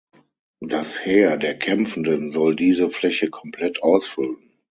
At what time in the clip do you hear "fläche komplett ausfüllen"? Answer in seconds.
2.89-4.51